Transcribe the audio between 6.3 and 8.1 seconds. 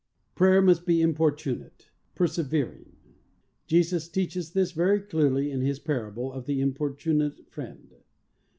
of the importunate friend.